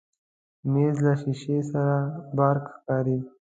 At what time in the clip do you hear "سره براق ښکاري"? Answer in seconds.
1.71-3.17